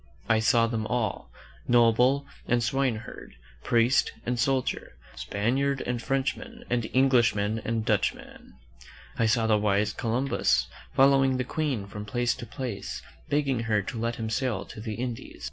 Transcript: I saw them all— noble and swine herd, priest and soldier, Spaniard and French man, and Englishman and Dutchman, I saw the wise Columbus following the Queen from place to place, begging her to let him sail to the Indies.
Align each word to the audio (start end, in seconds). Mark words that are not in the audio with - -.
I 0.27 0.39
saw 0.39 0.65
them 0.65 0.87
all— 0.87 1.29
noble 1.67 2.25
and 2.47 2.63
swine 2.63 2.95
herd, 2.95 3.35
priest 3.63 4.11
and 4.25 4.39
soldier, 4.39 4.93
Spaniard 5.15 5.81
and 5.81 6.01
French 6.01 6.35
man, 6.35 6.63
and 6.71 6.89
Englishman 6.91 7.61
and 7.63 7.85
Dutchman, 7.85 8.55
I 9.19 9.27
saw 9.27 9.45
the 9.45 9.59
wise 9.59 9.93
Columbus 9.93 10.65
following 10.95 11.37
the 11.37 11.43
Queen 11.43 11.85
from 11.85 12.05
place 12.05 12.33
to 12.37 12.47
place, 12.47 13.03
begging 13.29 13.59
her 13.59 13.83
to 13.83 13.99
let 13.99 14.15
him 14.15 14.31
sail 14.31 14.65
to 14.65 14.81
the 14.81 14.95
Indies. 14.95 15.39